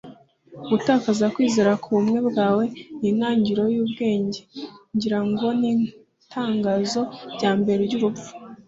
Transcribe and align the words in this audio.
gutakaza 0.69 1.25
kwizera 1.33 1.71
kubumwe 1.81 2.19
bwawe 2.29 2.63
nintangiriro 2.99 3.63
yubwenge, 3.75 4.39
ngira 4.95 5.19
ngo; 5.29 5.47
n'itangazo 5.59 7.01
rya 7.35 7.51
mbere 7.59 7.81
ry'urupfu 7.87 8.29